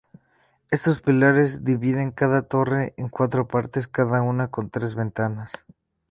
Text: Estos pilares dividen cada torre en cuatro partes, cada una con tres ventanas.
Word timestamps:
Estos 0.71 0.99
pilares 0.99 1.63
dividen 1.63 2.09
cada 2.11 2.41
torre 2.41 2.95
en 2.97 3.07
cuatro 3.07 3.47
partes, 3.47 3.87
cada 3.87 4.23
una 4.23 4.47
con 4.47 4.71
tres 4.71 4.95
ventanas. 4.95 5.51